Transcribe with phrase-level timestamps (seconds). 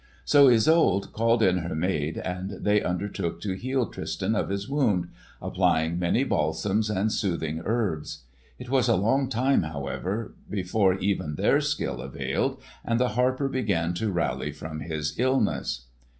[0.25, 5.09] So Isolde called in her maid and they undertook to heal Tristan of his wound,
[5.39, 8.23] applying many balsams and soothing herbs.
[8.57, 13.93] It was a long time, however, before even their skill availed and the harper began
[13.93, 15.85] to rally from his illness.